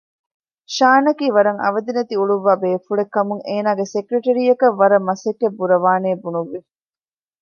[0.75, 6.59] ޝާން އަކީ ވަރަށް އަވަދި ނެތި އުޅުއްވާ ބޭފުޅެއް ކަމުން އޭނާގެ ސެކެޓްރީއަކަށް ވަރަށް މަސައްކަތް ބުރަވާނެއޭ ބުނުއްވި